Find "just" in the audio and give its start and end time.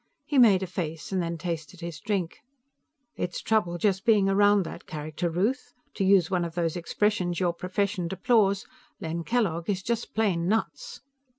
3.77-4.03, 9.83-10.15